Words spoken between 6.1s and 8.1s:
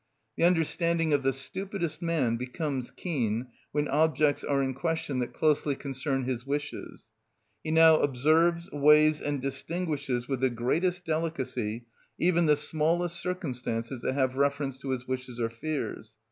his wishes; he now